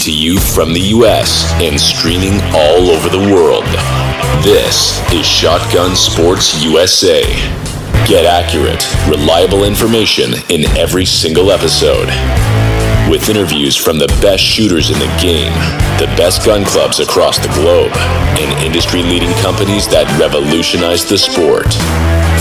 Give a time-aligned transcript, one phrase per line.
[0.00, 1.52] to you from the U.S.
[1.60, 3.64] and streaming all over the world.
[4.42, 7.20] This is Shotgun Sports USA.
[8.06, 12.08] Get accurate, reliable information in every single episode.
[13.10, 15.52] With interviews from the best shooters in the game,
[15.98, 21.74] the best gun clubs across the globe, and industry leading companies that revolutionize the sport.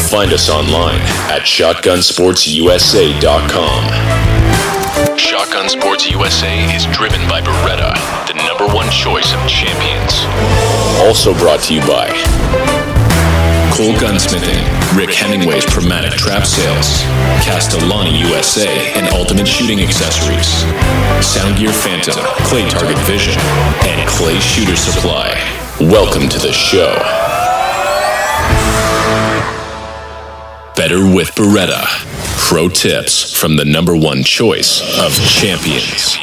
[0.09, 4.28] Find us online at shotgunsportsusa.com.
[5.19, 7.91] Shotgun Sports USA is driven by Beretta,
[8.25, 10.23] the number one choice of champions.
[11.05, 12.07] Also brought to you by
[13.75, 14.63] Cole Gunsmithing,
[14.97, 17.03] Rick Hemingway's Promatic Trap Sales,
[17.43, 20.63] Castellani USA and Ultimate Shooting Accessories,
[21.19, 23.35] Soundgear Phantom, Clay Target Vision,
[23.83, 25.35] and Clay Shooter Supply.
[25.81, 26.95] Welcome to the show.
[30.79, 31.83] Better with Beretta.
[32.47, 36.15] Pro tips from the number one choice of champions.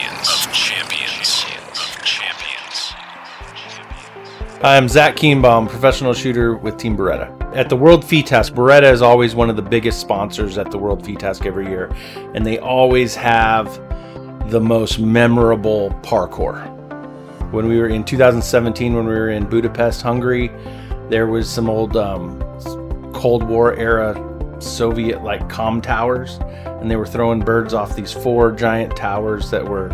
[4.63, 7.55] I'm Zach Kienbaum, professional shooter with Team Beretta.
[7.55, 11.05] At the World FITASC, Beretta is always one of the biggest sponsors at the World
[11.05, 11.95] FITASC every year,
[12.35, 13.79] and they always have
[14.51, 16.67] the most memorable parcours.
[17.53, 20.51] When we were in 2017, when we were in Budapest, Hungary,
[21.11, 22.41] there was some old um,
[23.13, 24.15] Cold War era
[24.61, 29.65] Soviet like com towers, and they were throwing birds off these four giant towers that
[29.65, 29.91] were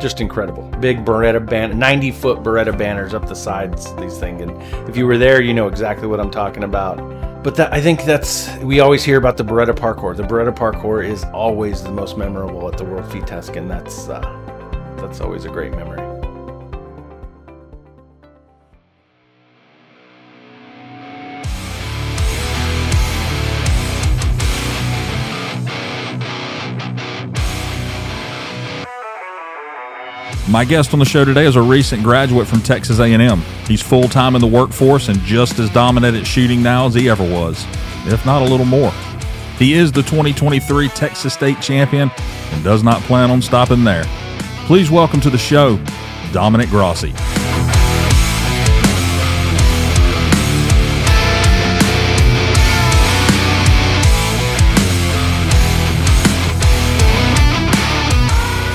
[0.00, 0.62] just incredible.
[0.80, 4.40] Big Beretta banner, 90 foot Beretta banners up the sides of these things.
[4.40, 4.50] And
[4.88, 6.96] if you were there, you know exactly what I'm talking about.
[7.42, 10.16] But that, I think that's, we always hear about the Beretta parcours.
[10.16, 14.20] The Beretta parcours is always the most memorable at the World FITASC, and that's, uh,
[14.96, 16.07] that's always a great memory.
[30.50, 33.42] My guest on the show today is a recent graduate from Texas A&M.
[33.66, 37.22] He's full-time in the workforce and just as dominant at shooting now as he ever
[37.22, 37.66] was,
[38.06, 38.90] if not a little more.
[39.58, 42.10] He is the 2023 Texas State champion
[42.50, 44.04] and does not plan on stopping there.
[44.64, 45.78] Please welcome to the show,
[46.32, 47.12] Dominic Grossi.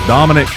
[0.06, 0.48] Dominic,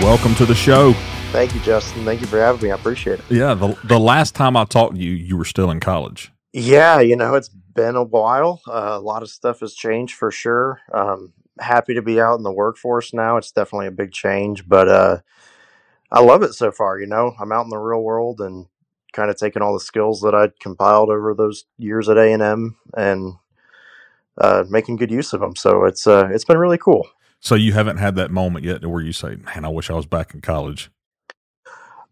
[0.00, 0.92] welcome to the show.
[1.32, 2.04] Thank you, Justin.
[2.04, 2.70] Thank you for having me.
[2.70, 3.24] I appreciate it.
[3.28, 6.32] Yeah, the, the last time I talked to you, you were still in college.
[6.52, 8.62] Yeah, you know, it's been a while.
[8.68, 10.80] Uh, a lot of stuff has changed for sure.
[10.92, 13.36] Um, happy to be out in the workforce now.
[13.36, 15.18] It's definitely a big change, but uh,
[16.10, 16.98] I love it so far.
[16.98, 18.66] You know, I'm out in the real world and
[19.12, 22.42] kind of taking all the skills that I'd compiled over those years at A and
[22.42, 23.34] M and
[24.38, 25.56] uh, making good use of them.
[25.56, 27.06] So it's uh, it's been really cool.
[27.44, 30.06] So you haven't had that moment yet where you say, "Man, I wish I was
[30.06, 30.90] back in college."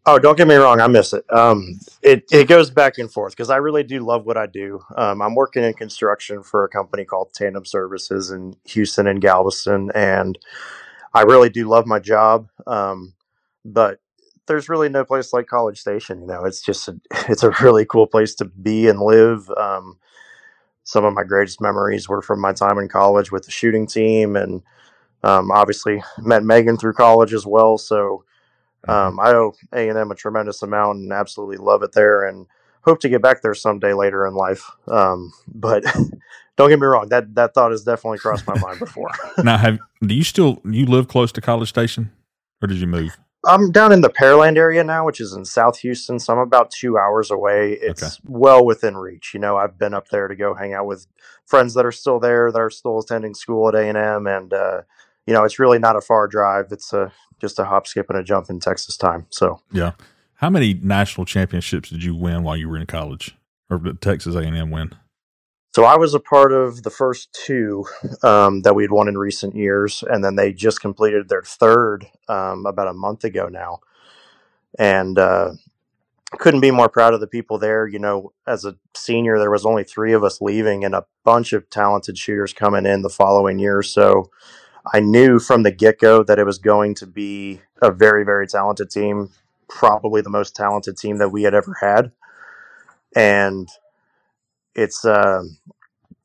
[0.05, 1.25] Oh, don't get me wrong, I miss it.
[1.33, 4.81] Um, it it goes back and forth because I really do love what I do.
[4.95, 9.91] Um, I'm working in construction for a company called Tandem Services in Houston and Galveston,
[9.95, 10.39] and
[11.15, 12.49] I really do love my job.
[12.67, 13.15] Um,
[13.65, 14.01] but
[14.47, 16.21] there's really no place like College Station.
[16.21, 17.01] You know, it's just a,
[17.31, 19.49] it's a really cool place to be and live.
[19.57, 19.99] Um,
[20.85, 24.37] some of my greatest memories were from my time in college with the shooting team,
[24.37, 24.63] and
[25.23, 27.79] um, obviously met Megan through college as well.
[27.79, 28.25] So
[28.89, 32.47] um, I owe A and M a tremendous amount and absolutely love it there, and
[32.83, 34.71] hope to get back there someday later in life.
[34.89, 35.85] Um, but
[36.57, 39.11] don't get me wrong that that thought has definitely crossed my mind before.
[39.45, 42.11] now, have do you still you live close to College Station,
[42.61, 43.17] or did you move?
[43.45, 46.71] I'm down in the Pearland area now, which is in South Houston, so I'm about
[46.71, 47.73] two hours away.
[47.73, 48.15] It's Okay.
[48.25, 49.35] well within reach.
[49.35, 51.09] You know, I've been up there to go hang out with
[51.45, 54.53] friends that are still there, that are still attending school at A and M, and
[54.53, 54.83] uh,
[55.27, 56.73] you know, it's really not a far drive.
[56.73, 59.27] It's a just a hop, skip, and a jump in Texas time.
[59.31, 59.93] So Yeah.
[60.37, 63.37] How many national championships did you win while you were in college,
[63.71, 64.93] or did Texas A and M win?
[65.75, 67.87] So I was a part of the first two
[68.23, 72.67] um, that we'd won in recent years, and then they just completed their third um,
[72.67, 73.81] about a month ago now,
[74.79, 75.53] and uh,
[76.33, 77.87] couldn't be more proud of the people there.
[77.87, 81.53] You know, as a senior, there was only three of us leaving, and a bunch
[81.53, 83.83] of talented shooters coming in the following year.
[83.83, 84.29] So
[84.93, 88.47] I knew from the get go that it was going to be a very, very
[88.47, 89.31] talented team,
[89.69, 92.13] probably the most talented team that we had ever had,
[93.17, 93.69] and
[94.75, 95.05] it's.
[95.05, 95.51] um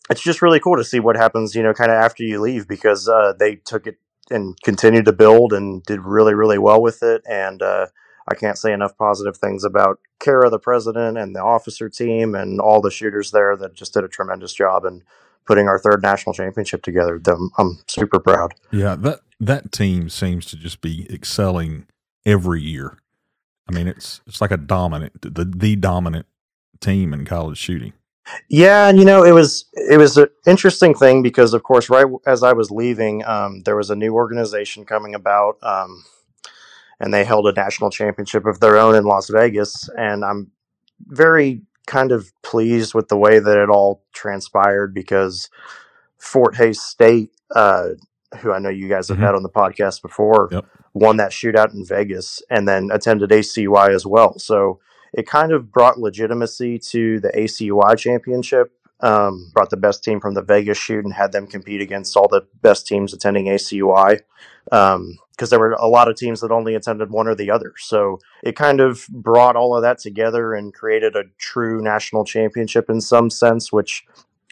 [0.09, 2.67] it's just really cool to see what happens, you know, kind of after you leave
[2.67, 3.97] because uh, they took it
[4.31, 7.23] and continued to build and did really, really well with it.
[7.29, 7.87] And uh,
[8.27, 12.61] I can't say enough positive things about Kara, the president, and the officer team, and
[12.61, 15.03] all the shooters there that just did a tremendous job in
[15.47, 17.17] putting our third national championship together.
[17.19, 18.53] Them, I'm super proud.
[18.71, 21.87] Yeah, that that team seems to just be excelling
[22.25, 22.97] every year.
[23.69, 26.25] I mean, it's it's like a dominant, the the dominant
[26.79, 27.93] team in college shooting.
[28.49, 32.05] Yeah, and you know, it was it was an interesting thing because, of course, right
[32.25, 36.03] as I was leaving, um, there was a new organization coming about, um,
[36.99, 40.51] and they held a national championship of their own in Las Vegas, and I'm
[41.05, 45.49] very kind of pleased with the way that it all transpired because
[46.19, 47.89] Fort Hays State, uh,
[48.41, 49.21] who I know you guys have Mhm.
[49.21, 50.65] had on the podcast before, Yep.
[50.93, 54.37] won that shootout in Vegas and then attended ACUI as well.
[54.37, 54.79] So
[55.13, 58.71] it kind of brought legitimacy to the ACUI championship.
[58.99, 62.27] Um, brought the best team from the Vegas shoot and had them compete against all
[62.27, 64.21] the best teams attending ACUI.
[64.65, 67.73] Because there were a lot of teams that only attended one or the other.
[67.77, 72.89] So it kind of brought all of that together and created a true national championship
[72.89, 74.03] in some sense, which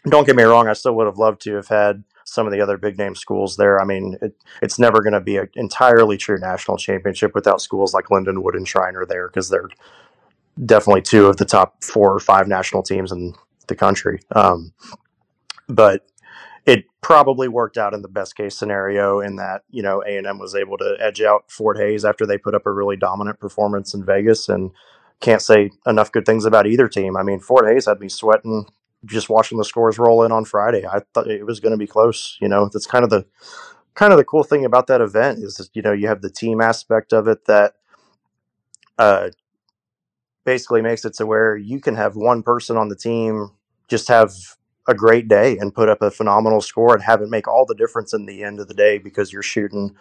[0.07, 2.61] don't get me wrong, I still would have loved to have had some of the
[2.61, 3.79] other big name schools there.
[3.79, 7.93] I mean, it, it's never going to be an entirely true national championship without schools
[7.93, 9.69] like Lindenwood and Schreiner there because they're
[10.65, 13.33] definitely two of the top four or five national teams in
[13.67, 14.21] the country.
[14.31, 14.73] Um,
[15.67, 16.05] but
[16.65, 20.27] it probably worked out in the best case scenario in that you know A and
[20.27, 23.39] M was able to edge out Fort Hays after they put up a really dominant
[23.39, 24.71] performance in Vegas, and
[25.19, 27.15] can't say enough good things about either team.
[27.15, 28.65] I mean, Fort Hays had me sweating
[29.05, 30.85] just watching the scores roll in on Friday.
[30.85, 32.37] I thought it was going to be close.
[32.41, 33.25] You know, that's kind of the
[33.93, 36.29] kind of the cool thing about that event is that, you know you have the
[36.29, 37.75] team aspect of it that
[38.97, 39.29] uh,
[40.45, 43.51] basically makes it to where you can have one person on the team
[43.87, 44.33] just have
[44.87, 47.75] a great day and put up a phenomenal score and have it make all the
[47.75, 49.95] difference in the end of the day because you're shooting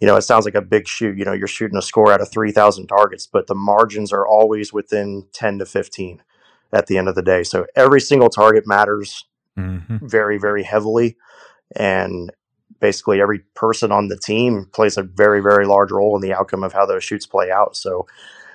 [0.00, 2.20] you know it sounds like a big shoot you know you're shooting a score out
[2.20, 6.22] of 3000 targets but the margins are always within 10 to 15
[6.72, 7.42] at the end of the day.
[7.42, 9.26] So every single target matters
[9.58, 10.06] Mm-hmm.
[10.06, 11.18] very very heavily.
[11.76, 12.32] And
[12.80, 16.64] basically every person on the team plays a very very large role in the outcome
[16.64, 17.76] of how those shoots play out.
[17.76, 18.06] So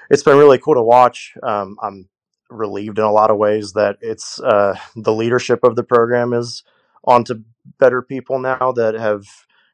[0.09, 1.33] it's been really cool to watch.
[1.44, 2.09] Um, i'm
[2.50, 6.63] relieved in a lot of ways that it's uh, the leadership of the program is
[7.04, 7.44] onto
[7.80, 9.25] better people now that have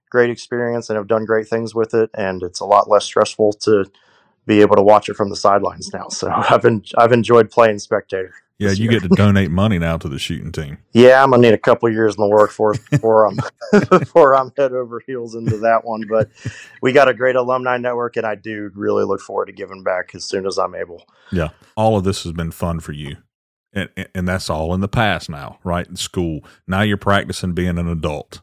[0.10, 3.54] great experience and have done great things with it and it's a lot less stressful
[3.54, 3.86] to
[4.46, 6.08] be able to watch it from the sidelines now.
[6.10, 8.34] So i've been i've enjoyed playing spectator
[8.64, 9.00] Yeah, you year.
[9.00, 10.78] get to donate money now to the shooting team.
[10.94, 13.38] Yeah, I'm gonna need a couple years in the workforce before I'm
[13.90, 16.04] before I'm head over heels into that one.
[16.10, 16.30] But
[16.82, 20.12] we got a great alumni network, and I do really look forward to giving back
[20.16, 21.04] as soon as I'm able.
[21.32, 23.18] Yeah, all of this has been fun for you,
[23.74, 25.88] and and- and that's all in the past now, right?
[25.88, 28.42] In school, now you're practicing being an adult.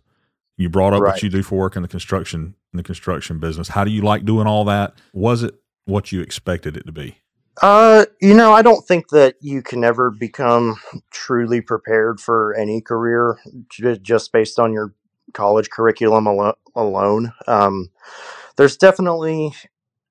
[0.56, 3.69] You brought up what you do for work in the construction in the construction business.
[3.69, 4.94] How do you like doing all that?
[5.14, 5.55] Was it
[5.87, 7.17] what you expected it to be?
[7.62, 10.76] Uh, you know, I don't think that you can ever become
[11.10, 14.94] truly prepared for any career ju- just based on your
[15.34, 17.32] college curriculum alo- alone.
[17.46, 17.90] Um,
[18.56, 19.54] there's definitely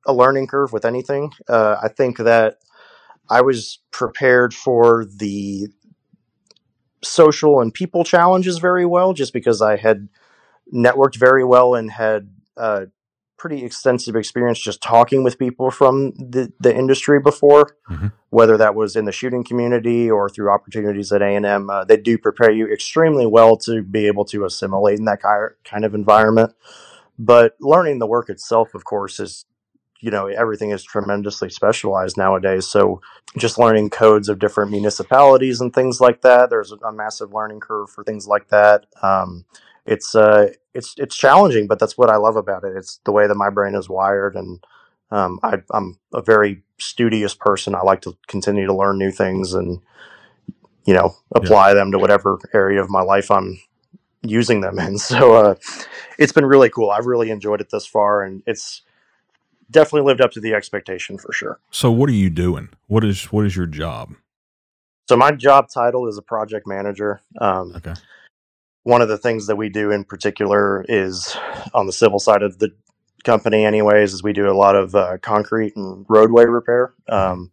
[0.05, 1.31] a learning curve with anything.
[1.47, 2.57] Uh, I think that
[3.29, 5.69] I was prepared for the
[7.03, 10.09] social and people challenges very well just because I had
[10.73, 12.87] networked very well and had uh,
[13.39, 18.12] pretty extensive experience just talking with people from the, the industry before, Mhm.
[18.30, 21.69] whether that was in the shooting community or through opportunities at A&M.
[21.69, 25.56] Uh, they do prepare you extremely well to be able to assimilate in that ki-
[25.68, 26.54] kind of environment.
[27.18, 29.45] But learning the work itself, of course, is
[30.02, 32.66] you know everything is tremendously specialized nowadays.
[32.68, 33.02] So
[33.37, 36.49] just learning codes of different municipalities and things like that.
[36.49, 38.85] There's a massive learning curve for things like that.
[39.02, 39.44] Um,
[39.89, 42.75] it's uh, it's it's challenging, but that's what I love about it.
[42.77, 44.63] It's the way that my brain is wired, and
[45.09, 47.73] um, I, I'm a very studious person.
[47.73, 49.81] I like to continue to learn new things and
[50.85, 53.59] you know apply them to whatever area of my life I'm
[54.21, 54.97] using them in.
[54.99, 55.55] So uh,
[56.19, 56.91] it's been really cool.
[56.91, 58.83] I've really enjoyed it thus far, and it's
[59.71, 61.59] definitely lived up to the expectation for sure.
[61.71, 62.69] So, what are you doing?
[62.85, 64.13] What is what is your job?
[65.09, 67.21] So my job title is a project manager.
[67.41, 67.95] Um, Okay.
[68.89, 71.37] One of the things that we do in particular is
[71.73, 72.73] on the civil side of the
[73.23, 77.51] company anyways is we do a lot of uh, concrete and roadway repair um,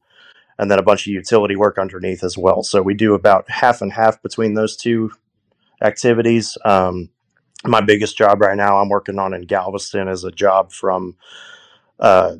[0.58, 2.62] and then a bunch of utility work underneath as well.
[2.62, 5.12] So we do about half and half between those two
[5.82, 6.56] activities.
[6.64, 7.10] Um,
[7.64, 11.16] my biggest job right now i'm working on in galveston is a job from
[11.98, 12.36] uh,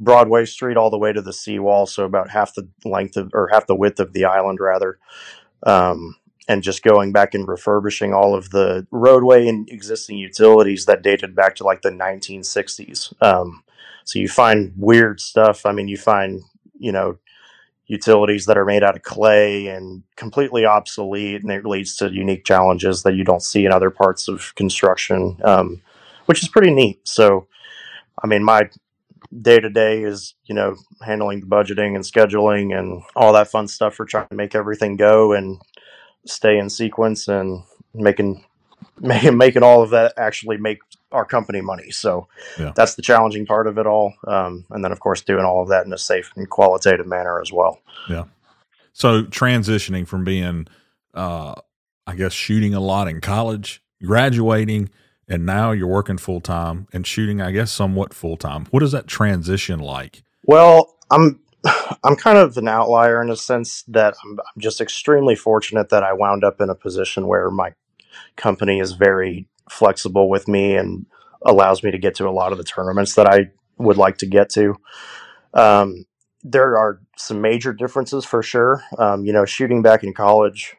[0.00, 3.48] broadway street all the way to the seawall so about half the length of or
[3.52, 4.98] half the width of the island rather.
[5.62, 6.16] Um,
[6.50, 11.32] and just going back and refurbishing all of the roadway and existing utilities that dated
[11.32, 13.14] back to like the 1960s.
[13.22, 13.62] Um,
[14.02, 15.64] so you find weird stuff.
[15.64, 16.42] I mean, you find,
[16.76, 17.18] you know,
[17.86, 22.44] utilities that are made out of clay and completely obsolete, and it leads to unique
[22.44, 25.80] challenges that you don't see in other parts of construction, um,
[26.26, 26.98] which is pretty neat.
[27.06, 27.46] So,
[28.24, 28.68] I mean, my
[29.40, 33.68] day to day is you know handling the budgeting and scheduling and all that fun
[33.68, 35.60] stuff for trying to make everything go and
[36.26, 37.62] stay in sequence and
[37.94, 38.44] making
[39.00, 40.78] making making all of that actually make
[41.12, 41.90] our company money.
[41.90, 42.72] So Yeah.
[42.76, 44.14] that's the challenging part of it all.
[44.26, 47.40] Um, and then of course doing all of that in a safe and qualitative manner
[47.40, 47.80] as well.
[48.08, 48.24] Yeah.
[48.92, 50.66] So transitioning from being,
[51.14, 51.54] uh,
[52.06, 54.90] I guess, shooting a lot in college, graduating,
[55.28, 58.66] and now you're working full time and shooting, I guess, somewhat full time.
[58.70, 60.22] What is that transition like?
[60.44, 61.40] Well, I'm
[62.04, 66.02] I'm kind of an outlier in a sense that I'm, I'm just extremely fortunate that
[66.02, 67.74] I wound up in a position where my
[68.36, 71.06] company is very flexible with me and
[71.44, 74.26] allows me to get to a lot of the tournaments that I would like to
[74.26, 74.76] get to.
[75.54, 76.04] Um,
[76.42, 78.82] there are some major differences for sure.
[78.98, 80.76] Um, you know, shooting back in college,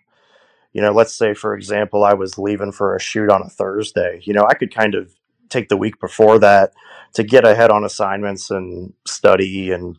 [0.73, 4.21] you know, let's say for example, I was leaving for a shoot on a Thursday.
[4.23, 5.13] You know, I could kind of
[5.49, 6.73] take the week before that
[7.13, 9.97] to get ahead on assignments and study and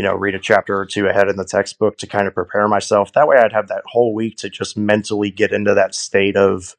[0.00, 2.66] you know read a chapter or two ahead in the textbook to kind of prepare
[2.66, 3.12] myself.
[3.12, 6.74] That way, I'd have that whole week to just mentally get into that state of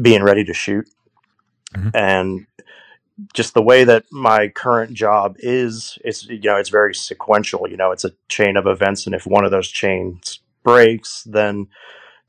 [0.00, 0.88] being ready to shoot.
[1.74, 1.90] Mhm.
[1.92, 2.46] And
[3.34, 7.68] just the way that my current job is, it's you know it's very sequential.
[7.68, 11.66] You know, it's a chain of events, and if one of those chains breaks, then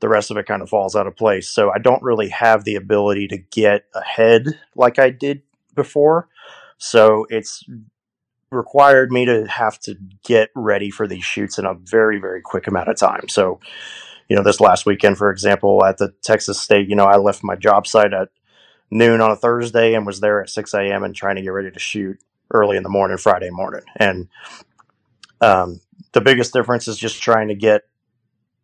[0.00, 1.48] the rest of it kind of falls out of place.
[1.48, 5.40] So I don't really have the ability to get ahead like I did
[5.74, 6.28] before.
[6.76, 7.64] So it's
[8.50, 12.66] required me to have to get ready for these shoots in a very, very quick
[12.66, 13.28] amount of time.
[13.28, 13.60] So,
[14.28, 17.44] you know, this last weekend, for example, at the Texas State, you know, I left
[17.44, 18.28] my job site at
[18.90, 21.02] noon on a Thursday and was there at 6 a.m.
[21.02, 22.18] and trying to get ready to shoot
[22.50, 23.82] early in the morning, Friday morning.
[23.96, 24.28] And
[25.40, 25.80] um,
[26.12, 27.82] the biggest difference is just trying to get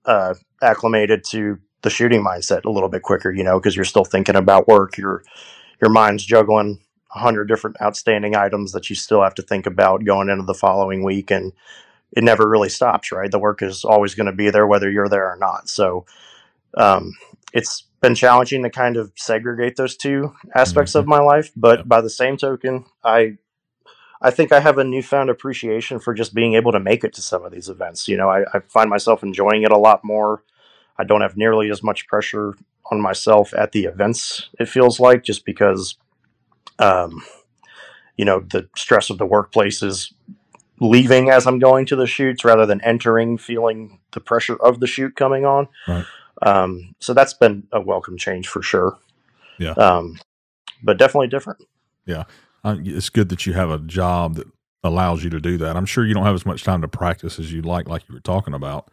[0.06, 4.04] uh, acclimated to the shooting mindset a little bit quicker, you know, because you're still
[4.04, 4.96] thinking about work.
[4.96, 5.22] Your
[5.80, 6.80] your mind's juggling
[7.14, 11.02] hundred different outstanding items that you still have to think about going into the following
[11.02, 11.52] week, and
[12.12, 13.12] it never really stops.
[13.12, 15.68] Right, the work is always going to be there whether you're there or not.
[15.68, 16.06] So
[16.76, 17.12] um,
[17.52, 21.88] it's been challenging to kind of segregate those two aspects of my life, but Yep.
[21.88, 23.38] by the same token, I
[24.20, 27.22] I think I have a newfound appreciation for just being able to make it to
[27.22, 28.08] some of these events.
[28.08, 30.42] You know, I, I find myself enjoying it a lot more.
[30.98, 32.54] I don't have nearly as much pressure
[32.90, 35.96] on myself at the events, it feels like, just because,
[36.78, 37.22] um,
[38.16, 40.12] you know, the stress of the workplace is
[40.80, 44.86] leaving as I'm going to the shoots rather than entering, feeling the pressure of the
[44.86, 45.68] shoot coming on.
[45.86, 46.04] Right.
[46.42, 48.98] Um, so that's been a welcome change for sure.
[49.58, 49.72] Yeah.
[49.72, 50.18] Um,
[50.82, 51.60] but definitely different.
[52.64, 54.46] Uh, it's good that you have a job that
[54.82, 55.76] allows you to do that.
[55.76, 58.14] I'm sure you don't have as much time to practice as you'd like, like you
[58.14, 58.90] were talking about,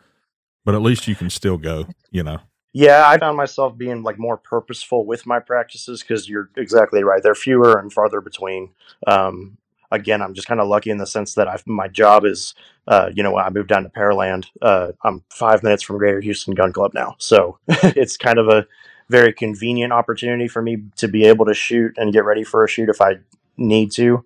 [0.64, 2.40] but at least you can still go, you know.
[2.74, 7.22] Yeah, I found myself being like more purposeful with my practices because you're exactly right.
[7.22, 8.70] They're fewer and farther between.
[9.06, 9.58] Um,
[9.92, 12.56] again, I'm just kind of lucky in the sense that I've, my job is,
[12.88, 16.54] uh, you know, I moved down to Pearland, uh, I'm five minutes from Greater Houston
[16.54, 17.16] Gun Club now.
[17.18, 18.66] So it's kind of a
[19.10, 22.70] very convenient opportunity for me to be able to shoot and get ready for a
[22.70, 23.16] shoot if I
[23.58, 24.24] need to.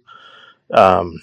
[0.72, 1.20] Um,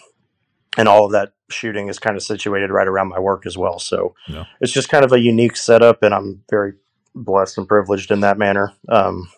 [0.76, 3.78] and all of that shooting is kind of situated right around my work as well.
[3.78, 4.46] So Yeah.
[4.60, 6.72] it's just kind of a unique setup, and I'm very
[7.14, 8.72] blessed and privileged in that manner.
[8.88, 9.28] Um,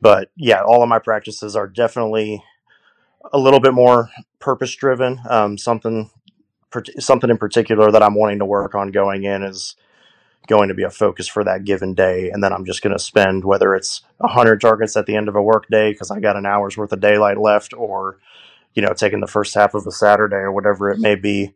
[0.00, 2.42] but yeah, all of my practices are definitely
[3.32, 5.20] a little bit more purpose driven.
[5.28, 6.10] Um, something,
[6.98, 9.74] something in particular that I'm wanting to work on going in is
[10.46, 13.02] going to be a focus for that given day, and then I'm just going to
[13.02, 16.36] spend whether it's hundred targets at the end of a work day because I got
[16.36, 18.18] an hour's worth of daylight left, or
[18.74, 21.54] you know, taking the first half of a Saturday or whatever it may be.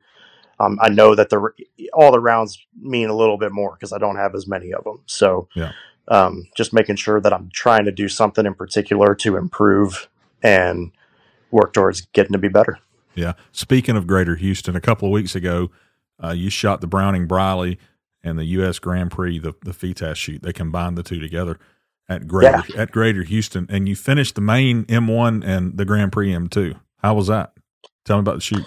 [0.63, 1.51] Um, I know that the
[1.93, 4.85] all the rounds mean a little bit more because I don't have as many of
[4.85, 5.01] them.
[5.07, 5.73] So, Yeah.
[6.09, 10.09] um, just making sure that I'm trying to do something in particular to improve
[10.43, 10.93] and
[11.51, 12.79] work towards getting to be better.
[13.15, 13.33] Yeah.
[13.51, 15.71] Speaking of Greater Houston, a couple of weeks ago,
[16.23, 17.79] uh, you shot the Browning Briley
[18.23, 18.79] and the U.S.
[18.79, 20.43] Grand Prix, the the FITASC shoot.
[20.43, 21.59] They combined the two together
[22.09, 26.31] at Greater at Greater Houston, and you finished the main M1 and the Grand Prix
[26.31, 26.79] M2.
[27.03, 27.53] How was that?
[28.05, 28.65] Tell me about the shoot.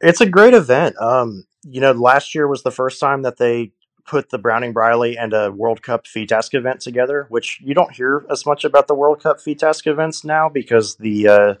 [0.00, 0.96] It's a great event.
[1.00, 3.72] Um, you know, last year was the first time that they
[4.06, 8.24] put the Browning Briley and a World Cup FITASC event together, which you don't hear
[8.30, 11.54] as much about the World Cup FITASC events now because the uh,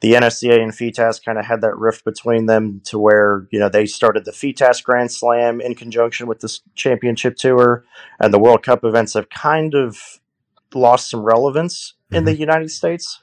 [0.00, 3.68] the NSCA and FITASC kind of had that rift between them to where you know
[3.68, 7.84] they started the FITASC Grand Slam in conjunction with this championship tour,
[8.18, 10.20] and the World Cup events have kind of
[10.74, 13.20] lost some relevance in the United States,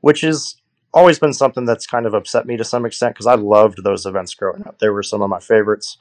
[0.00, 0.60] which is
[0.96, 4.06] always been something that's kind of upset me to some extent because I loved those
[4.06, 4.78] events growing up.
[4.78, 5.98] They were some of my favorites.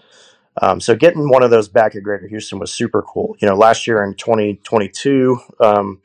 [0.61, 3.35] Um, so getting one of those back at Greater Houston was super cool.
[3.39, 6.01] You know, last year in 2022, um,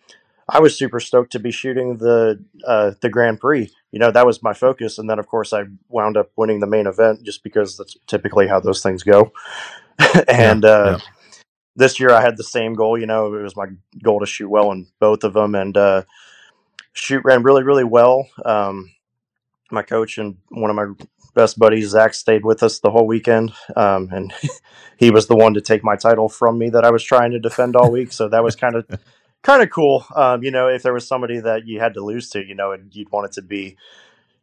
[0.49, 3.71] I was super stoked to be shooting the uh, the Grand Prix.
[3.93, 6.67] You know, that was my focus, and then of course I wound up winning the
[6.67, 9.33] main event just because that's typically how those things go.
[10.29, 11.35] and uh, yeah.
[11.77, 12.99] this year I had the same goal.
[12.99, 13.67] You know, it was my
[14.03, 16.03] goal to shoot well in both of them, and uh,
[17.01, 18.29] shoot ran really, really well.
[18.45, 18.93] Um,
[19.71, 23.53] my coach and one of my best buddies, Zach, stayed with us the whole weekend,
[23.77, 24.33] um, and
[24.97, 27.39] he was the one to take my title from me that I was trying to
[27.39, 28.13] defend all week.
[28.13, 28.87] So that was kind of
[29.43, 30.05] kind of cool.
[30.15, 32.73] Um, you know, if there was somebody that you had to lose to, you know,
[32.73, 33.77] and you'd want it to be,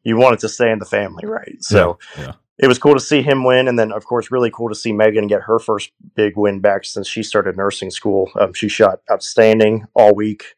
[0.03, 1.57] you want it to stay in the family, right?
[1.59, 2.31] So yeah, yeah.
[2.57, 4.93] it was cool to see him win, and then of course, really cool to see
[4.93, 8.31] Megan get her first big win back since she started nursing school.
[8.39, 10.56] Um, she shot outstanding all week.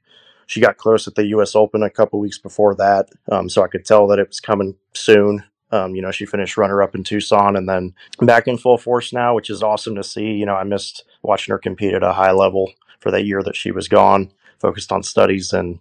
[0.50, 1.56] She got close at the U.S.
[1.56, 4.76] Open a couple weeks before that, um, so I could tell that it was coming
[4.96, 5.44] soon.
[5.70, 9.14] Um, you know, she finished runner up in Tucson, and then back in full force
[9.14, 10.32] now, which is awesome to see.
[10.32, 13.56] You know, I missed watching her compete at a high level for that year that
[13.56, 15.80] she was gone, focused on studies, and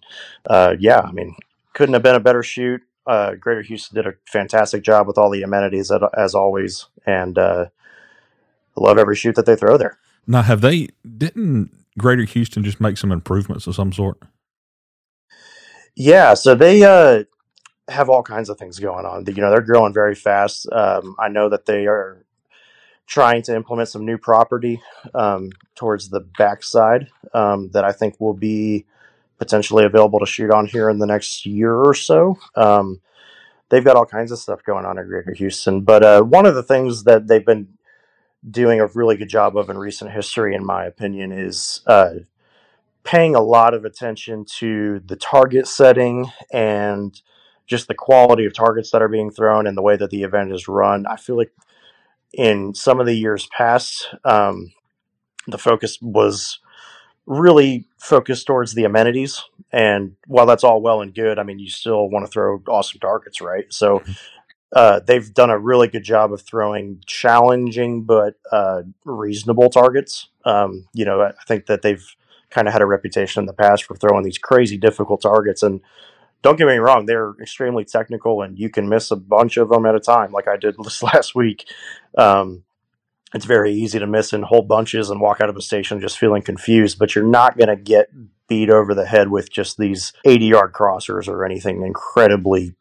[0.50, 1.34] uh, yeah, I mean,
[1.72, 2.82] couldn't have been a better shoot.
[3.06, 7.68] Uh, Greater Houston did a fantastic job with all the amenities as, always, and uh,
[8.76, 9.96] love every shoot that they throw there.
[10.26, 14.18] Now, have they didn't Greater Houston just make some improvements of some sort?
[16.00, 17.24] Yeah, so they uh,
[17.88, 19.24] have all kinds of things going on.
[19.26, 20.70] You know, they're growing very fast.
[20.70, 22.24] Um, I know that they are
[23.08, 24.80] trying to implement some new property
[25.12, 28.86] um, towards the backside um, that I think will be
[29.38, 32.38] potentially available to shoot on here in the next year or so.
[32.54, 33.00] Um,
[33.68, 36.54] they've got all kinds of stuff going on in Greater Houston, but uh, one of
[36.54, 37.76] the things that they've been
[38.48, 42.10] doing a really good job of in recent history, in my opinion, is uh,
[43.08, 47.22] paying a lot of attention to the target setting and
[47.66, 50.52] just the quality of targets that are being thrown and the way that the event
[50.52, 51.06] is run.
[51.06, 51.50] I feel like
[52.34, 54.72] in some of the years past, um,
[55.46, 56.58] the focus was
[57.24, 59.42] really focused towards the amenities.
[59.72, 63.00] And while that's all well and good, I mean, you still want to throw awesome
[63.00, 63.72] targets, right?
[63.72, 64.02] So
[64.76, 70.28] uh, they've done a really good job of throwing challenging but uh, reasonable targets.
[70.44, 72.04] Um, you know, I think that they've
[72.50, 75.62] kind of had a reputation in the past for throwing these crazy difficult targets.
[75.62, 75.80] And
[76.42, 79.86] don't get me wrong, they're extremely technical and you can miss a bunch of them
[79.86, 81.64] at a time, like I did this last week.
[82.16, 82.64] Um,
[83.34, 86.18] it's very easy to miss in whole bunches and walk out of a station just
[86.18, 88.08] feeling confused, but you're not going to get
[88.48, 92.74] beat over the head with just these 80 yard crossers or anything incredibly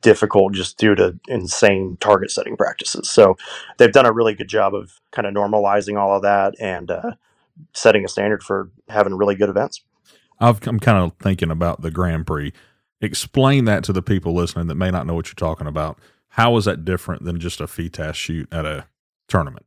[0.00, 3.10] difficult just due to insane target setting practices.
[3.10, 3.36] So
[3.76, 7.12] they've done a really good job of kind of normalizing all of that and uh,
[7.74, 9.82] setting a standard for having really good events.
[10.40, 12.52] I've, I'm kind of thinking about the Grand Prix.
[13.00, 15.98] Explain that to the people listening that may not know what you're talking about.
[16.30, 18.86] How is that different than just a FITASC shoot at a
[19.28, 19.66] tournament?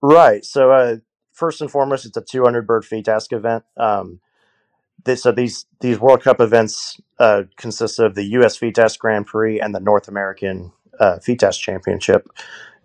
[0.00, 0.44] Right.
[0.44, 0.96] So uh,
[1.32, 3.64] first and foremost, it's a 200 bird FITASC event.
[3.76, 4.20] Um,
[5.04, 8.58] this, so these these World Cup events uh, consist of the U.S.
[8.58, 12.28] FITASC Grand Prix and the North American uh, FITASC Championship,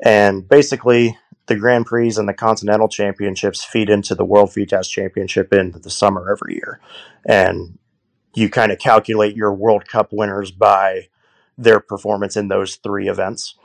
[0.03, 5.53] and basically the Grand Prix and the Continental Championships feed into the World FITASC Championship
[5.53, 6.79] in the summer every year,
[7.25, 7.77] and
[8.33, 11.07] you kind of calculate your World Cup winners by
[11.57, 13.55] their performance in those three events.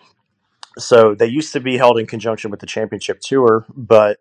[0.77, 4.19] So they used to be held in conjunction with the championship tour, but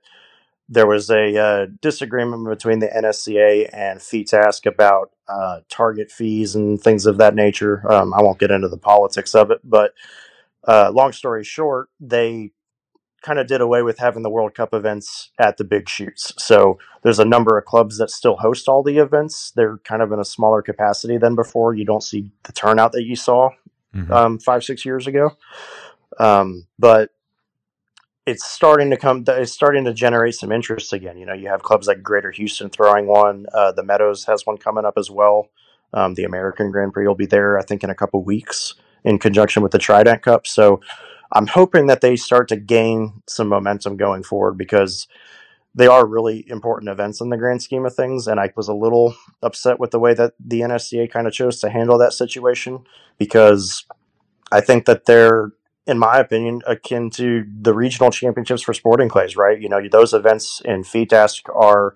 [0.69, 6.81] there was a uh, disagreement between the NSCA and FITASC about uh, target fees and
[6.81, 7.89] things of that nature.
[7.91, 9.93] Um, I won't get into the politics of it, but
[10.67, 12.51] uh, long story short, they
[13.21, 16.33] kind of did away with having the World Cup events at the big shoots.
[16.37, 19.51] So there's a number of clubs that still host all the events.
[19.55, 21.73] They're kind of in a smaller capacity than before.
[21.73, 23.49] You don't see the turnout that you saw
[23.95, 24.11] Mhm.
[24.11, 25.31] um, five, six years ago.
[26.19, 27.11] Um, but
[28.25, 29.23] it's starting to come.
[29.27, 31.17] It's starting to generate some interest again.
[31.17, 33.45] You know, you have clubs like Greater Houston throwing one.
[33.53, 35.49] Uh, the Meadows has one coming up as well.
[35.93, 38.75] Um, the American Grand Prix will be there, I think, in a couple weeks
[39.05, 40.45] in conjunction with the Trident Cup.
[40.45, 40.81] So
[41.31, 45.07] I'm hoping that they start to gain some momentum going forward because
[45.75, 48.27] they are really important events in the grand scheme of things.
[48.27, 51.59] And I was a little upset with the way that the NSCA kind of chose
[51.61, 52.85] to handle that situation
[53.17, 53.85] because
[54.51, 55.51] I think that they're,
[55.85, 59.59] in my opinion, akin to the regional championships for sporting clays, right?
[59.59, 61.95] You know, those events in FITASC are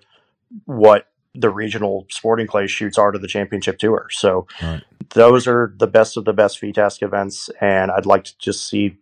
[0.66, 4.08] what the regional sporting clay shoots are to the championship tour.
[4.12, 4.84] So Right.
[5.14, 7.50] those are the best of the best FITASC events.
[7.62, 8.98] And I'd like to just see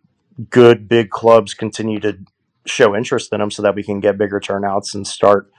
[0.48, 2.18] good big clubs continue to
[2.66, 5.50] show interest in them so that we can get bigger turnouts and start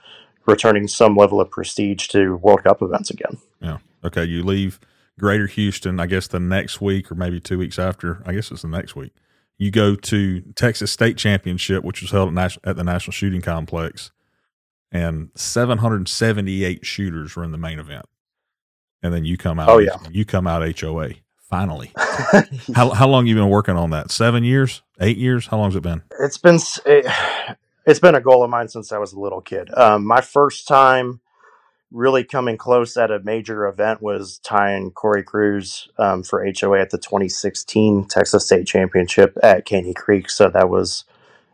[0.46, 3.38] returning some level of prestige to World Cup events again.
[3.60, 3.78] Yeah.
[4.04, 4.24] Okay.
[4.24, 4.80] You leave
[5.18, 8.22] Greater Houston, I guess the next week or maybe two weeks after.
[8.26, 9.12] I guess it's the next week.
[9.58, 13.42] You go to Texas State Championship, which was held at, Nas- at the National Shooting
[13.42, 14.10] Complex,
[14.90, 18.06] and 778 shooters were in the main event.
[19.02, 19.68] and then you come out.
[19.68, 19.96] Oh, yeah.
[20.10, 21.10] you come out HOA
[21.52, 21.92] finally.
[22.74, 24.10] how how long you been working on that?
[24.10, 25.46] Seven years, eight years?
[25.46, 26.02] How long's it been?
[26.18, 27.06] It's been it,
[27.86, 29.68] it's been a goal of mine since I was a little kid.
[29.76, 31.20] Um, my first time
[31.90, 36.88] really coming close at a major event was tying Cory Kruse um, for HOA at
[36.88, 40.30] the 2016 Texas State Championship at Caney Creek.
[40.30, 41.04] So that was,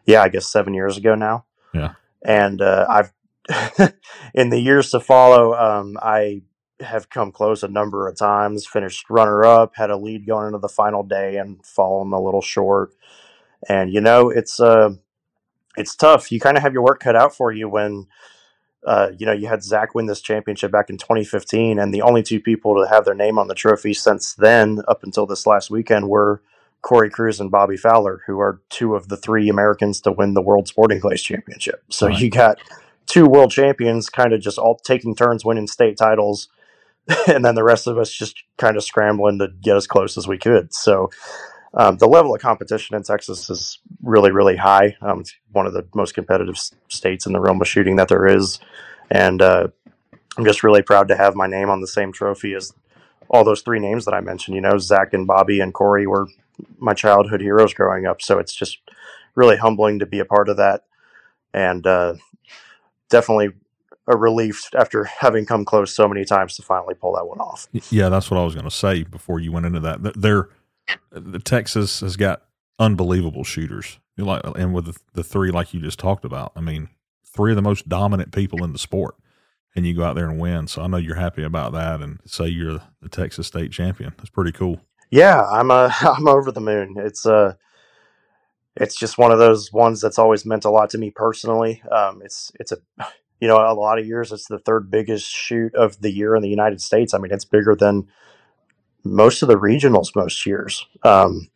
[0.07, 1.45] yeah, I guess seven years ago now.
[1.75, 1.95] Yeah.
[2.25, 3.13] And uh, I've
[4.33, 6.43] in the years to follow, um, I
[6.81, 8.67] have come close a number of times.
[8.67, 12.43] Finished runner up, had a lead going into the final day, and fallen a little
[12.43, 12.93] short.
[13.69, 14.91] And you know, it's uh,
[15.77, 16.31] it's tough.
[16.31, 18.07] You kind of have your work cut out for you when
[18.87, 22.23] uh, you know, you had Zach win this championship back in 2015, and the only
[22.23, 25.71] two people to have their name on the trophy since then, up until this last
[25.71, 26.41] weekend, were
[26.81, 30.43] Cory Kruse and Bobby Fowler, who are two of the three Americans to win the
[30.43, 31.83] World Sporting Clays Championship.
[31.91, 32.19] So Right.
[32.19, 32.59] you got
[33.07, 36.49] two world champions kind of just all taking turns winning state titles,
[37.27, 40.29] and then the rest of us just kind of scrambling to get as close as
[40.29, 40.75] we could.
[40.75, 41.11] So
[41.75, 44.97] um, the level of competition in Texas is really, really high.
[45.01, 46.57] Um, it's one of the most competitive
[46.89, 48.59] states in the realm of shooting that there is,
[49.11, 49.69] and uh,
[50.37, 52.73] I'm just really proud to have my name on the same trophy as
[53.29, 54.55] all those three names that I mentioned.
[54.55, 56.27] You know, Zach and Bobby and Cory were
[56.79, 58.79] my childhood heroes growing up, so it's just
[59.35, 60.85] really humbling to be a part of that,
[61.53, 62.15] and uh,
[63.09, 63.51] definitely
[64.09, 67.69] a relief after having come close so many times to finally pull that one off.
[67.91, 70.03] Yeah, that's what I was going to say before you went into that.
[70.03, 70.49] Th- They're
[71.13, 72.43] the Texas has got
[72.79, 73.99] unbelievable shooters.
[74.19, 76.89] Like and with the, the three like you just talked about, I mean,
[77.27, 79.17] three of the most dominant people in the sport,
[79.77, 80.69] and you go out there and win.
[80.69, 84.15] So I know you're happy about that, and say you're the Texas state champion.
[84.19, 84.81] That's pretty cool.
[85.11, 86.97] Yeah, I'm uh, I'm over the moon.
[86.99, 87.55] It's uh
[88.77, 91.83] it's just one of those ones that's always meant a lot to me personally.
[91.93, 92.79] Um, it's it's a
[93.41, 96.43] you know a lot of years it's the third biggest shoot of the year in
[96.43, 97.15] the United States.
[97.15, 98.09] I mean, it's bigger than
[99.05, 100.87] most of the regionals most years.
[101.05, 101.49] Um,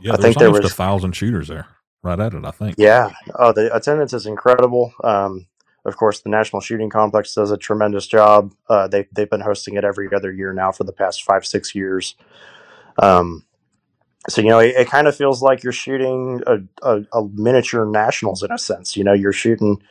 [0.00, 1.66] Yeah, I think there was- a thousand shooters there,
[2.02, 2.44] right at it.
[2.44, 2.76] I think.
[2.78, 4.92] yeah, oh, the attendance is incredible.
[5.04, 5.46] Um,
[5.86, 8.52] of course, the National Shooting Complex does a tremendous job.
[8.68, 11.74] Uh, they they've been hosting it every other year now for the past five six
[11.74, 12.16] years.
[12.98, 13.44] Um,
[14.28, 17.86] so you know, it, it kind of feels like you're shooting a, a, a miniature
[17.86, 18.94] nationals in a sense.
[18.94, 19.82] You know, you're shooting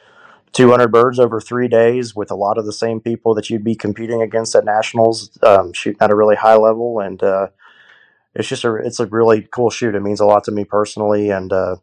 [0.53, 3.75] 200 birds over three days with a lot of the same people that you'd be
[3.75, 7.47] competing against at nationals, um, shooting at a really high level, and uh,
[8.35, 9.95] it's just a it's a really cool shoot.
[9.95, 11.75] It means a lot to me personally, and uh,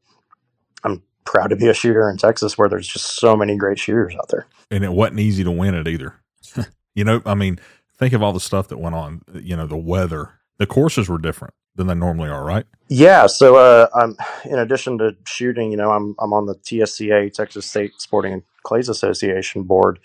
[0.85, 4.15] I'm proud to be a shooter in Texas where there's just so many great shooters
[4.17, 4.47] out there.
[4.71, 6.15] and it wasn't easy to win it either.
[6.95, 7.59] you know, I mean,
[7.97, 9.23] think of all the stuff that went on.
[9.35, 12.67] You know, the weather, the courses were different than they normally are, right?
[12.89, 17.33] Yeah, so uh, I'm in addition to shooting, you know, I'm I'm on the TSCA
[17.33, 19.99] Texas State Sporting and Clays Association board,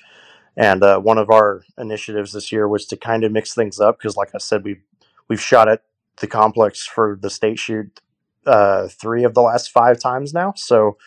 [0.57, 3.97] and uh, one of our initiatives this year was to kind of mix things up
[3.97, 4.77] because, like I said, we
[5.27, 5.83] we've shot at
[6.17, 8.01] the complex for the state shoot
[8.45, 10.53] uh, three of the last five times now.
[10.55, 10.97] So,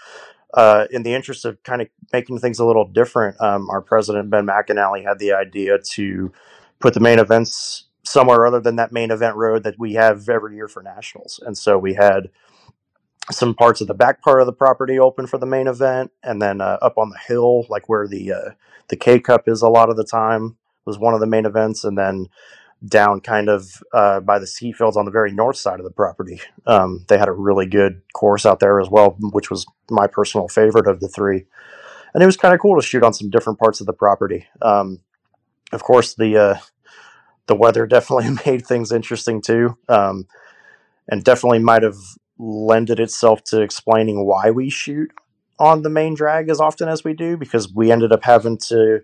[0.55, 4.31] uh, in the interest of kind of making things a little different, um, our president
[4.31, 6.33] Ben McAnally had the idea to
[6.79, 10.57] put the main events somewhere other than that main event road that we have every
[10.57, 11.41] year for nationals.
[11.45, 12.29] And so we had
[13.31, 16.41] some parts of the back part of the property open for the main event, and
[16.43, 18.51] then uh, up on the hill, like where the uh,
[18.89, 21.85] the K Cup is a lot of the time, was one of the main events,
[21.85, 22.27] and then
[22.87, 25.91] down kind of uh, by the ski fields on the very north side of the
[25.91, 26.41] property.
[26.67, 30.49] Um, they had a really good course out there as well, which was my personal
[30.49, 31.47] favorite of the three.
[32.13, 34.47] And it was kind of cool to shoot on some different parts of the property.
[34.61, 35.01] Um,
[35.73, 36.57] of course, the uh,
[37.47, 40.27] the weather definitely made things interesting too, um,
[41.09, 41.99] and definitely might have
[42.39, 45.11] lended itself to explaining why we shoot
[45.59, 49.01] on the main drag as often as we do because we ended up having to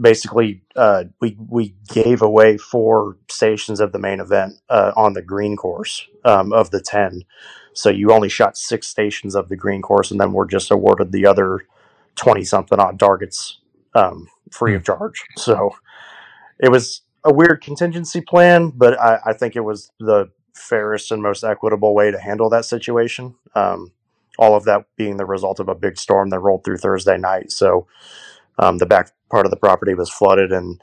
[0.00, 5.22] basically uh, we we gave away four stations of the main event uh, on the
[5.22, 7.22] green course um, of the ten.
[7.72, 11.12] So you only shot six stations of the green course, and then we're just awarded
[11.12, 11.66] the other
[12.14, 13.60] twenty something odd targets
[13.94, 15.24] um, free of charge.
[15.36, 15.72] So
[16.58, 21.22] it was a weird contingency plan, but I, I think it was the fairest and
[21.22, 23.34] most equitable way to handle that situation.
[23.54, 23.92] Um,
[24.38, 27.50] all of that being the result of a big storm that rolled through Thursday night.
[27.50, 27.86] So
[28.58, 30.80] um, the back part of the property was flooded, and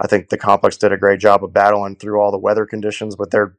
[0.00, 3.16] I think the complex did a great job of battling through all the weather conditions
[3.16, 3.56] with their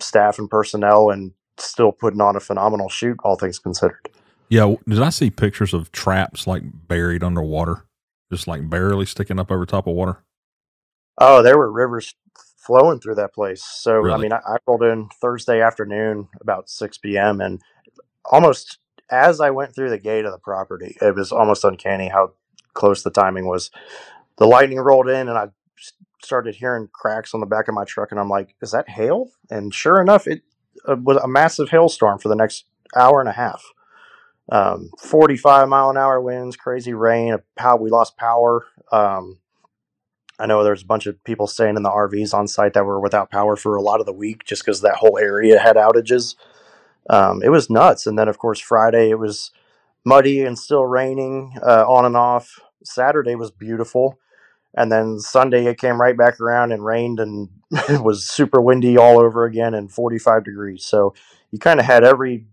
[0.00, 4.08] staff and personnel, and still putting on a phenomenal shoot, all things considered.
[4.48, 4.74] Yeah.
[4.88, 7.84] Did I see pictures of traps like buried underwater,
[8.30, 10.18] just like barely sticking up over top of water?
[11.18, 12.14] Oh, there were rivers
[12.56, 13.62] flowing through that place.
[13.64, 14.22] So I Really?
[14.24, 17.40] mean, I, I rolled in Thursday afternoon about six p.m.
[17.40, 17.62] and
[18.24, 18.78] almost
[19.10, 22.32] as I went through the gate of the property, it was almost uncanny how
[22.74, 23.70] close the timing was.
[24.36, 25.44] The lightning rolled in, and I
[25.78, 28.88] s- started hearing cracks on the back of my truck, and I'm like, "Is that
[28.88, 30.42] hail?" And sure enough, it
[30.86, 33.64] uh, was a massive hailstorm for the next hour and a half.
[34.50, 37.38] Um, 45 mile an hour winds, crazy rain.
[37.56, 38.66] How we lost power.
[38.92, 39.38] Um,
[40.38, 43.00] I know there's a bunch of people staying in the RVs on site that were
[43.00, 46.36] without power for a lot of the week just because that whole area had outages.
[47.08, 48.06] Um, it was nuts.
[48.06, 49.50] And then, of course, Friday it was
[50.04, 52.60] muddy and still raining uh, on and off.
[52.84, 54.18] Saturday was beautiful.
[54.74, 57.48] And then Sunday it came right back around and rained and
[57.88, 60.84] it was super windy all over again and 45 degrees.
[60.84, 61.14] So
[61.50, 62.46] you kind of had every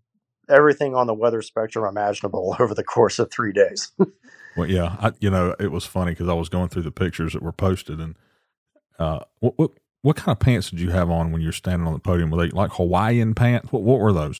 [0.49, 3.91] everything on the weather spectrum imaginable over the course of three days.
[4.55, 7.33] well, yeah, I, you know, it was funny because I was going through the pictures
[7.33, 8.15] that were posted, and
[8.99, 11.93] uh, what what what kind of pants did you have on when you're standing on
[11.93, 12.29] the podium?
[12.29, 13.71] Were they like Hawaiian pants?
[13.71, 14.39] What what were those?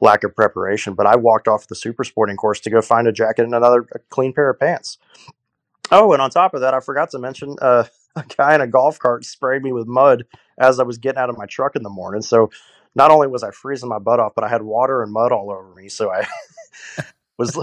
[0.00, 3.12] lack of preparation but i walked off the super sporting course to go find a
[3.12, 4.98] jacket and another clean pair of pants
[5.90, 7.84] oh and on top of that i forgot to mention uh,
[8.16, 10.24] a guy in a golf cart sprayed me with mud
[10.58, 12.50] as i was getting out of my truck in the morning so
[12.94, 15.50] not only was I freezing my butt off, but I had water and mud all
[15.50, 15.88] over me.
[15.88, 16.26] So I
[17.38, 17.56] was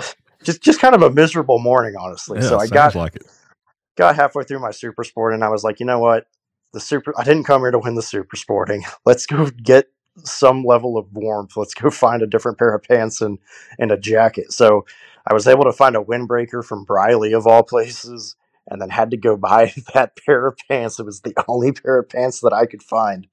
[0.43, 2.39] just just kind of a miserable morning, honestly.
[2.39, 3.25] Yeah, so I got like it.
[3.95, 6.27] got halfway through my super sport, and I was like, you know what,
[6.73, 7.13] the super.
[7.17, 8.83] I didn't come here to win the super sporting.
[9.05, 9.87] Let's go get
[10.23, 11.57] some level of warmth.
[11.57, 13.39] Let's go find a different pair of pants and
[13.79, 14.51] and a jacket.
[14.51, 14.85] So
[15.25, 18.35] I was able to find a windbreaker from Briley of all places.
[18.69, 20.99] And then had to go buy that pair of pants.
[20.99, 23.25] It was the only pair of pants that I could find.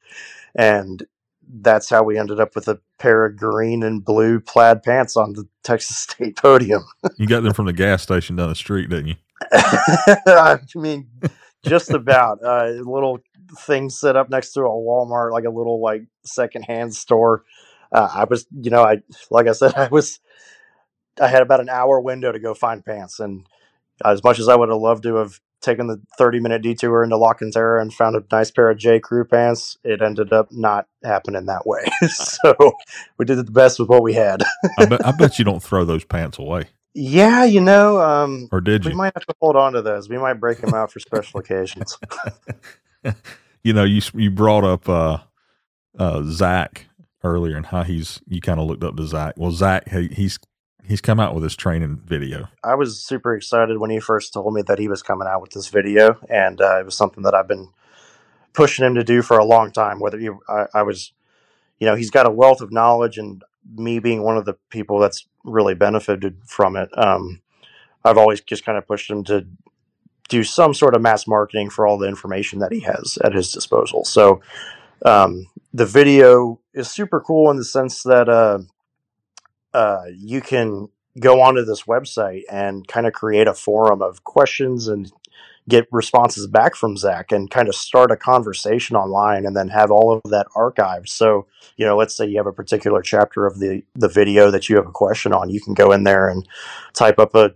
[0.55, 1.05] And
[1.47, 5.33] that's how we ended up with a pair of green and blue plaid pants on
[5.33, 6.85] the Texas State podium.
[7.17, 9.15] you got them from the gas station down the street, didn't you?
[9.53, 11.09] I mean,
[11.65, 12.43] just about.
[12.43, 13.19] Uh, a little
[13.55, 17.45] thing set up next to a Walmart, like a little like secondhand store.
[17.93, 18.99] Uh, I was, you know, I
[19.31, 20.21] like I said, I was,
[21.21, 23.47] I had about an hour window to go find pants, and
[24.05, 27.17] as much as I would have loved to have taken the 30 minute detour into
[27.17, 29.01] La Cantera and found a nice pair of J.
[29.01, 31.85] Crew pants, it ended up not happening that way.
[32.09, 32.55] so
[33.19, 34.43] we did the best with what we had.
[34.79, 36.67] I, bet, I bet you don't throw those pants away.
[36.95, 38.91] Yeah, you know, um, or did you?
[38.91, 40.09] We might have to hold on to those.
[40.09, 41.99] We might break them out for special occasions.
[43.65, 45.19] You know, you you brought up uh,
[45.99, 46.87] uh, Zach
[47.25, 49.35] earlier and how he's you kind of looked up to Zach.
[49.37, 50.39] Well, Zach, he, he's
[50.87, 52.49] he's come out with his training video.
[52.63, 55.51] I was super excited when he first told me that he was coming out with
[55.51, 57.71] this video, and uh, it was something that I've been
[58.53, 59.99] pushing him to do for a long time.
[59.99, 61.13] Whether he, I, I, was,
[61.81, 63.43] you know, he's got a wealth of knowledge, and
[63.75, 66.91] me being one of the people that's really benefited from it.
[66.99, 67.41] Um,
[68.05, 69.47] I've always just kind of pushed him to
[70.29, 73.53] do some sort of mass marketing for all the information that he has at his
[73.53, 74.05] disposal.
[74.05, 74.41] So
[75.05, 78.29] um, the video is super cool in the sense that.
[78.29, 78.61] Uh,
[79.75, 84.89] uh, you can go onto this website and kind of create a forum of questions
[84.89, 85.13] and
[85.69, 89.91] get responses back from Zach and kind of start a conversation online and then have
[89.91, 91.09] all of that archived.
[91.09, 94.69] So, you know, let's say you have a particular chapter of the the video that
[94.69, 96.47] you have a question on, you can go in there and
[96.93, 97.55] type up a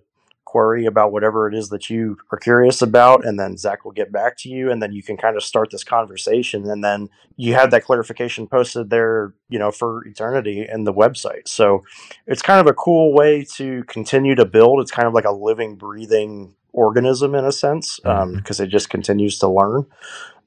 [0.48, 4.10] query about whatever it is that you are curious about, and then Zach will get
[4.10, 7.52] back to you, and then you can kind of start this conversation, and then you
[7.52, 11.46] have that clarification posted there, you know, for eternity in the website.
[11.46, 11.84] So
[12.26, 14.80] it's kind of a cool way to continue to build.
[14.80, 18.62] It's kind of like a living, breathing organism in a sense, because um, mm-hmm.
[18.62, 19.84] it just continues to learn.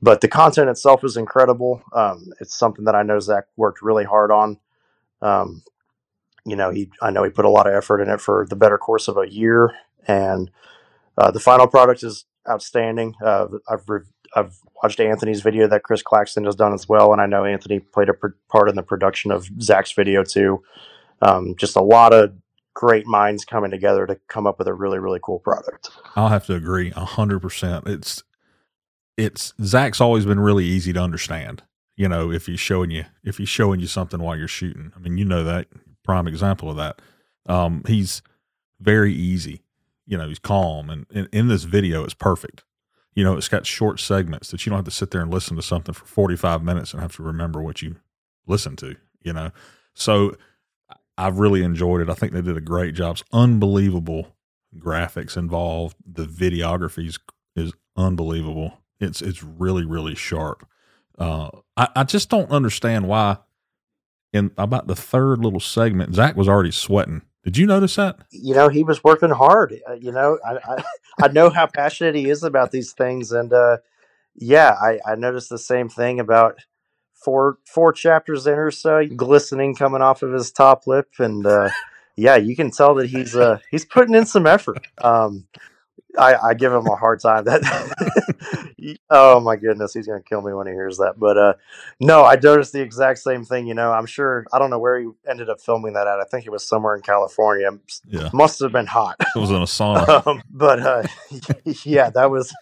[0.02, 1.84] But the content itself is incredible.
[1.94, 4.58] Um, it's something that I know Zach worked really hard on.
[5.22, 5.62] Um,
[6.44, 8.56] you know, he I know he put a lot of effort in it for the
[8.56, 9.72] better course of a year,
[10.08, 10.52] and
[11.18, 13.16] uh, the final product is outstanding.
[13.24, 14.02] Uh, I've re-
[14.36, 17.80] I've watched Anthony's video that Chris Claxton has done as well, and I know Anthony
[17.80, 20.64] played a pr- part in the production of Zach's video too.
[21.22, 22.34] Um, just a lot of
[22.74, 25.90] great minds coming together to come up with a really really cool product.
[26.16, 27.88] I'll have to agree hundred percent.
[27.88, 28.24] It's
[29.18, 31.64] it's Zach's always been really easy to understand.
[31.98, 34.92] You know, if he's showing you if he's showing you something while you're shooting.
[34.96, 35.68] I mean, you know that
[36.04, 37.02] prime example of that.
[37.48, 38.22] Um, he's
[38.80, 39.62] very easy
[40.12, 42.64] you know he's calm and, in this video it's perfect
[43.16, 45.58] You know, it's got short segments that you don't have to sit there and listen
[45.58, 47.98] to something for 45 minutes and have to remember what you
[48.48, 49.52] listened to, you know.
[49.96, 50.38] So
[51.18, 52.10] I've really enjoyed it.
[52.10, 53.18] I think they did a great job.
[53.18, 54.36] It's unbelievable
[54.78, 55.98] graphics involved.
[56.06, 57.20] The videography is,
[57.56, 58.80] is unbelievable.
[59.02, 60.68] It's it's really really sharp.
[61.20, 63.38] Uh, I, I just don't understand why.
[64.34, 67.24] In about the third little segment, Zach was already sweating.
[67.44, 68.18] Did you notice that?
[68.32, 69.80] You know, he was working hard.
[69.90, 70.84] Uh, you know, I, I,
[71.24, 73.78] I know how passionate he is about these things, and uh,
[74.36, 76.60] yeah, I, I noticed the same thing about
[77.14, 81.70] four four chapters in or so, glistening coming off of his top lip, and uh,
[82.16, 84.86] yeah, you can tell that he's uh, he's putting in some effort.
[85.00, 85.48] Um,
[86.18, 87.46] I, I give him a hard time.
[87.46, 87.62] That
[89.10, 91.16] oh my goodness, he's gonna kill me when he hears that.
[91.18, 91.54] But uh,
[92.00, 93.68] no, I noticed the exact same thing.
[93.68, 96.20] You know, I'm sure I don't know where he ended up filming that at.
[96.20, 97.70] I think it was somewhere in California.
[98.08, 99.16] Yeah, must have been hot.
[99.20, 100.26] It was in a sauna.
[100.28, 101.04] um, but uh,
[101.86, 102.54] yeah, that was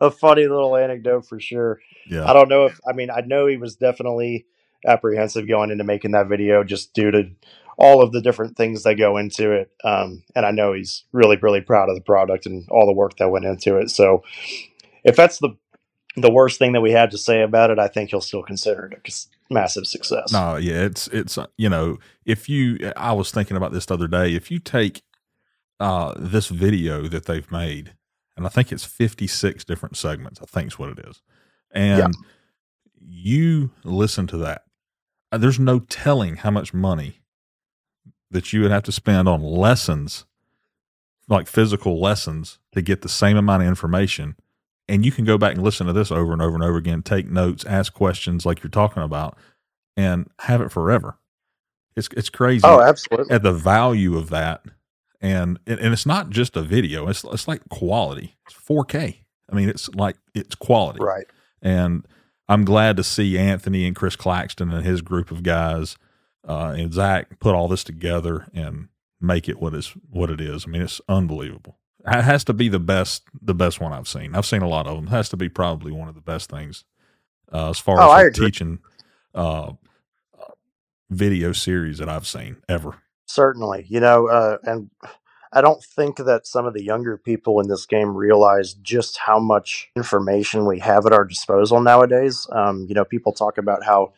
[0.00, 1.80] a funny little anecdote for sure.
[2.08, 4.46] Yeah, I don't know if I mean I know he was definitely
[4.86, 7.30] apprehensive going into making that video just due to
[7.78, 9.70] all of the different things that go into it.
[9.84, 13.16] Um, and I know he's really, really proud of the product and all the work
[13.16, 13.90] that went into it.
[13.90, 14.22] So
[15.04, 15.56] if that's the
[16.16, 18.84] the worst thing that we had to say about it, I think he'll still consider
[18.84, 20.32] it a massive success.
[20.32, 23.94] No, yeah, it's it's uh, you know if you I was thinking about this the
[23.94, 24.34] other day.
[24.34, 25.02] If you take
[25.80, 27.94] uh, this video that they've made,
[28.36, 30.40] and I think it's fifty six different segments.
[30.42, 31.22] I think is what it is,
[31.72, 32.28] and yeah.
[33.00, 34.62] you listen to that.
[35.30, 37.21] Uh, there's no telling how much money
[38.32, 40.24] that you would have to spend on lessons,
[41.28, 44.36] like physical lessons, to get the same amount of information.
[44.88, 47.02] And you can go back and listen to this over and over and over again,
[47.02, 49.38] take notes, ask questions like you're talking about,
[49.96, 51.18] and have it forever.
[51.94, 52.62] It's it's crazy.
[52.64, 53.34] Oh, absolutely.
[53.34, 54.64] At the value of that,
[55.20, 57.06] and and it's not just a video.
[57.08, 58.36] It's it's like quality.
[58.46, 59.18] It's 4K.
[59.50, 61.00] I mean, it's like it's quality.
[61.02, 61.26] Right.
[61.60, 62.06] And
[62.48, 65.96] I'm glad to see Anthony and Chris Claxton and his group of guys
[66.46, 68.88] uh, and Zach put all this together and
[69.20, 70.66] make it what is what it is.
[70.66, 71.78] I mean, it's unbelievable.
[72.06, 74.34] It has to be the best, the best one I've seen.
[74.34, 75.06] I've seen a lot of them.
[75.06, 76.84] It has to be probably one of the best things
[77.52, 78.80] uh, as far oh, as teaching
[79.34, 79.72] uh,
[81.10, 82.96] video series that I've seen ever.
[83.26, 84.90] Certainly, you know, uh, and
[85.52, 89.38] I don't think that some of the younger people in this game realize just how
[89.38, 92.46] much information we have at our disposal nowadays.
[92.50, 94.12] Um, you know, people talk about how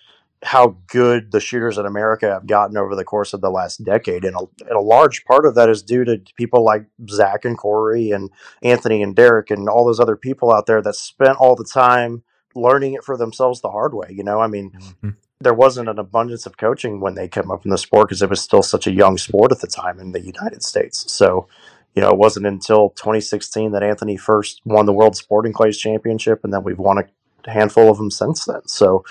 [0.45, 4.27] how good the shooters in America have gotten over the course of the last decade.
[4.27, 7.57] And a, and a, large part of that is due to people like Zach and
[7.57, 8.31] Cory and
[8.63, 12.23] Anthony and Derek and all those other people out there that spent all the time
[12.55, 14.09] learning it for themselves the hard way.
[14.11, 15.11] You know, I mean, mm-hmm.
[15.41, 18.29] there wasn't an abundance of coaching when they came up in the sport because it
[18.29, 21.11] was still such a young sport at the time in the United States.
[21.11, 21.49] So,
[21.95, 26.45] you know, it wasn't until 2016 that Anthony first won the World Sporting Clays Championship,
[26.45, 28.67] and then we've won a handful of them since then.
[28.67, 29.05] So,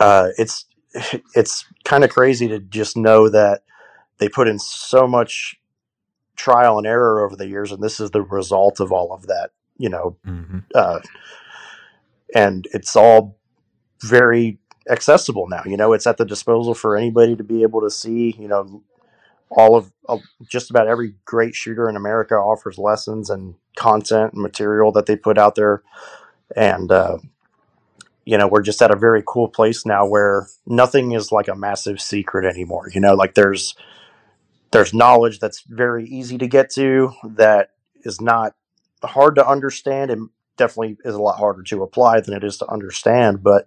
[0.00, 0.66] uh, it's
[1.34, 3.62] it's kind of crazy to just know that
[4.18, 5.56] they put in so much
[6.36, 9.50] trial and error over the years, and this is the result of all of that.
[9.76, 10.58] You know, mm-hmm.
[10.74, 11.00] uh,
[12.34, 13.38] and it's all
[14.02, 14.58] very
[14.90, 15.62] accessible now.
[15.64, 18.34] You know, it's at the disposal for anybody to be able to see.
[18.38, 18.82] You know,
[19.50, 24.42] all of uh, just about every great shooter in America offers lessons and content and
[24.42, 25.82] material that they put out there,
[26.56, 27.18] and uh,
[28.28, 31.54] you know, we're just at a very cool place now where nothing is like a
[31.54, 32.90] massive secret anymore.
[32.92, 33.74] You know, like there's
[34.70, 37.70] there's knowledge that's very easy to get to that
[38.02, 38.54] is not
[39.02, 42.70] hard to understand and definitely is a lot harder to apply than it is to
[42.70, 43.66] understand, but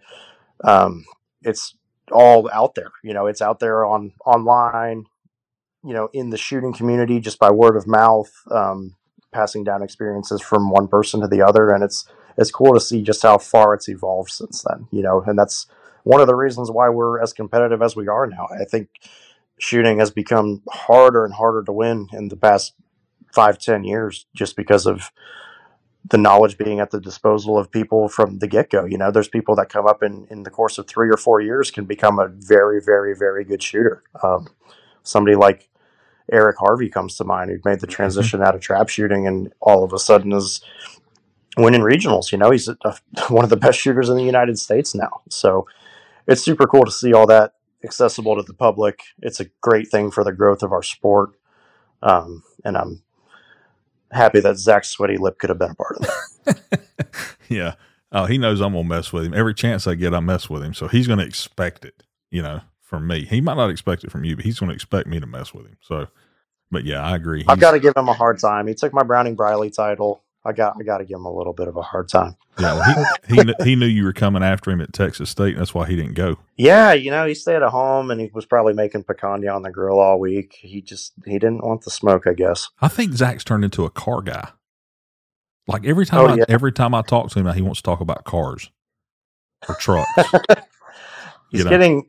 [0.64, 1.06] um,
[1.42, 1.74] it's
[2.12, 2.92] all out there.
[3.04, 5.06] You know, it's out there on online,
[5.84, 8.96] you know, in the shooting community just by word of mouth, um,
[9.32, 12.06] passing down experiences from one person to the other, and it's
[12.38, 14.88] it's cool to see just how far it's evolved since then.
[14.92, 15.68] You know, and that's
[16.04, 18.48] one of the reasons why we're as competitive as we are now.
[18.60, 18.90] I think
[19.60, 22.74] shooting has become harder and harder to win in the past
[23.34, 25.12] five, ten years, just because of
[26.10, 28.86] the knowledge being at the disposal of people from the get go.
[28.86, 31.42] You know, there's people that come up in, in the course of three or four
[31.42, 34.04] years can become a very, very, very good shooter.
[34.24, 34.48] Um,
[35.04, 35.70] somebody like
[36.32, 37.94] Eric Harvey comes to mind who made the mm-hmm.
[37.94, 40.62] transition out of trap shooting and all of a sudden is
[41.58, 42.32] winning regionals.
[42.32, 42.76] You know, he's a,
[43.30, 45.22] one of the best shooters in the United States now.
[45.30, 45.68] So
[46.28, 49.02] it's super cool to see all that accessible to the public.
[49.22, 51.32] It's a great thing for the growth of our sport.
[52.04, 53.04] Um, and I'm
[54.12, 56.08] happy that Zach's sweaty lip could have been a part of
[56.46, 56.82] that.
[57.50, 57.76] yeah.
[58.12, 59.34] Oh, he knows I'm gonna mess with him.
[59.34, 60.74] Every chance I get, I mess with him.
[60.74, 63.26] So he's gonna expect it, you know, from me.
[63.26, 65.66] He might not expect it from you, but he's gonna expect me to mess with
[65.66, 65.78] him.
[65.82, 66.08] So
[66.72, 67.40] but yeah, I agree.
[67.40, 68.66] He's, I've got to give him a hard time.
[68.68, 71.54] He took my Browning Briley title I got I got to give him a little
[71.54, 72.36] bit of a hard time.
[72.60, 75.56] Yeah, well, he, he he knew you were coming after him at Texas State.
[75.58, 76.38] That's why he didn't go.
[76.58, 79.72] Yeah, you know, he stayed at home and he was probably making picanha on the
[79.72, 80.58] grill all week.
[80.60, 82.70] He just he didn't want the smoke, I guess.
[82.82, 84.50] I think Zach's turned into a car guy.
[85.68, 86.46] Like every time, Oh, I, yeah.
[86.50, 88.72] every time I talk to him, he wants to talk about cars
[89.70, 90.10] or trucks.
[91.52, 91.70] He's You know.
[91.70, 92.08] getting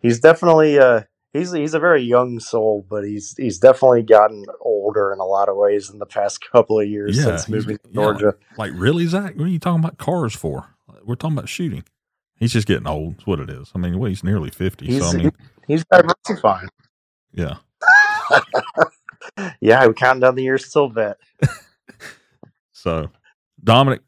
[0.00, 1.02] he's definitely uh
[1.32, 4.44] he's he's a very young soul, but he's he's definitely gotten
[4.90, 7.78] older in a lot of ways in the past couple of years Yeah, since moving
[7.78, 8.34] to yeah, Georgia.
[8.58, 9.36] like really, Zach?
[9.36, 10.68] What are you talking about cars for?
[11.04, 11.84] We're talking about shooting.
[12.36, 13.18] He's just getting old.
[13.20, 13.70] Is what it is.
[13.74, 14.86] I mean, well, he's nearly fifty.
[14.86, 15.32] He's so I mean,
[15.68, 16.68] he's diversifying.
[17.32, 17.56] yeah.
[19.60, 21.18] Yeah, we're counting down the years till vet.
[22.72, 23.10] So,
[23.62, 24.00] Dominic,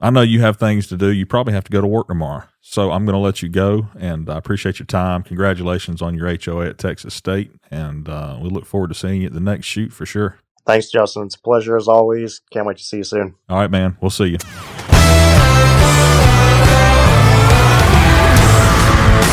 [0.00, 1.10] I know you have things to do.
[1.10, 2.44] You probably have to go to work tomorrow.
[2.60, 5.22] So I'm going to let you go, and I appreciate your time.
[5.22, 9.26] Congratulations on your HOA at Texas State, and uh, we look forward to seeing you
[9.26, 10.38] at the next shoot for sure.
[10.66, 11.24] Thanks, Justin.
[11.24, 12.40] It's a pleasure as always.
[12.52, 13.34] Can't wait to see you soon.
[13.48, 13.96] All right, man.
[14.00, 14.38] We'll see you.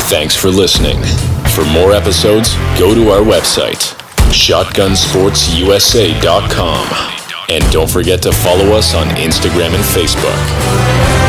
[0.09, 1.03] Thanks for listening.
[1.49, 3.93] For more episodes, go to our website,
[4.31, 7.16] shotgunsportsusa.com.
[7.49, 11.26] And don't forget to follow us on Instagram and Facebook.